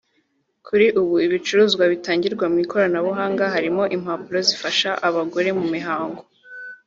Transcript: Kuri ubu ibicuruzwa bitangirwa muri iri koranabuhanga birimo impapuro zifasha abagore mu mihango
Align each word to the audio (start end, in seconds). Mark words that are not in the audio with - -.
Kuri 0.67 0.85
ubu 0.99 1.15
ibicuruzwa 1.25 1.83
bitangirwa 1.91 2.45
muri 2.49 2.61
iri 2.63 2.71
koranabuhanga 2.71 3.43
birimo 3.55 3.83
impapuro 3.95 4.39
zifasha 4.47 4.89
abagore 5.07 5.49
mu 5.59 5.65
mihango 5.75 6.21